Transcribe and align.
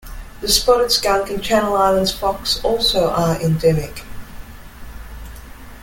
The 0.39 0.47
spotted 0.47 0.91
skunk 0.91 1.29
and 1.29 1.43
Channel 1.43 1.75
Islands 1.75 2.11
fox 2.11 2.59
also 2.63 3.07
are 3.11 3.39
endemic. 3.39 4.03